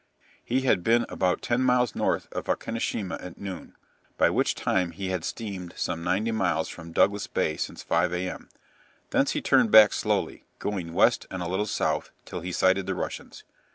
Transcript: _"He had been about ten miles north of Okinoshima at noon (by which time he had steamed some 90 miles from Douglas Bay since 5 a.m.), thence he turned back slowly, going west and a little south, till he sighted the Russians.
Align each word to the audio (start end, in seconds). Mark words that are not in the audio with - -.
_"He 0.43 0.61
had 0.61 0.83
been 0.83 1.05
about 1.09 1.43
ten 1.43 1.61
miles 1.61 1.93
north 1.93 2.25
of 2.31 2.45
Okinoshima 2.45 3.21
at 3.23 3.37
noon 3.37 3.75
(by 4.17 4.31
which 4.31 4.55
time 4.55 4.89
he 4.93 5.09
had 5.09 5.23
steamed 5.23 5.75
some 5.77 6.03
90 6.03 6.31
miles 6.31 6.69
from 6.69 6.91
Douglas 6.91 7.27
Bay 7.27 7.55
since 7.55 7.83
5 7.83 8.11
a.m.), 8.13 8.49
thence 9.11 9.33
he 9.33 9.41
turned 9.43 9.69
back 9.69 9.93
slowly, 9.93 10.43
going 10.57 10.93
west 10.93 11.27
and 11.29 11.43
a 11.43 11.47
little 11.47 11.67
south, 11.67 12.09
till 12.25 12.39
he 12.41 12.51
sighted 12.51 12.87
the 12.87 12.95
Russians. 12.95 13.43